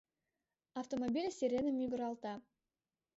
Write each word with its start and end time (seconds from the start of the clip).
Автомобиль 0.81 1.31
сирена 1.37 1.71
мӱгыралта. 1.79 2.33